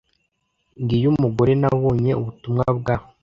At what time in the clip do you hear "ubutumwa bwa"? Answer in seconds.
2.19-2.95